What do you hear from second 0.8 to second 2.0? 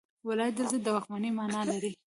د واکمنۍ معنی لري.